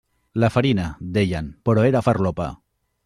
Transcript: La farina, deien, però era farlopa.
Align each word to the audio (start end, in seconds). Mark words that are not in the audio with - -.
La 0.43 0.47
farina, 0.53 0.85
deien, 1.17 1.51
però 1.69 1.85
era 1.91 2.05
farlopa. 2.09 2.49